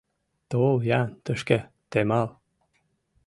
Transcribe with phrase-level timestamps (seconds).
[0.49, 2.27] —Тол-ян тышке, Темал!